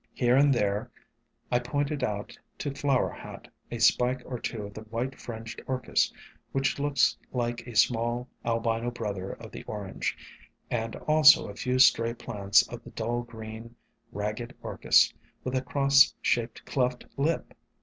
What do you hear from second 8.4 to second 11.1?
al bino brother of the Orange, and